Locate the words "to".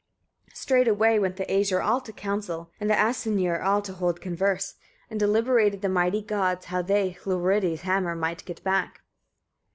2.01-2.11, 3.83-3.93